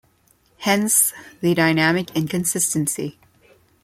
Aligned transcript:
Hence, 0.57 1.13
the 1.41 1.53
dynamic 1.53 2.09
inconsistency. 2.15 3.19